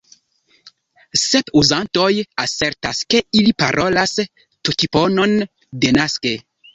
Sep 1.23 1.49
uzantoj 1.59 2.07
asertas, 2.43 3.01
ke 3.15 3.21
ili 3.41 3.53
parolas 3.65 4.15
tokiponon 4.69 5.37
denaske. 5.85 6.33